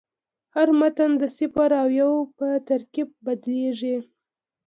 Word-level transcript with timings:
هر 0.55 0.67
متن 0.79 1.11
د 1.21 1.23
صفر 1.37 1.69
او 1.81 1.87
یو 2.01 2.13
په 2.37 2.47
ترکیب 2.69 3.09
بدلېږي. 3.25 3.97